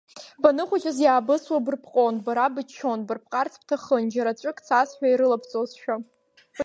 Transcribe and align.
Банхәыҷыз 0.41 0.97
иаабысуа 1.03 1.65
бырԥҟон, 1.65 2.15
бара 2.25 2.47
быччон, 2.53 2.99
бырԥҟарц 3.07 3.53
бҭахын, 3.61 4.03
џьара 4.13 4.37
ҵәык 4.39 4.57
цасҳәа 4.67 5.07
ирылабҵозшәа. 5.09 5.95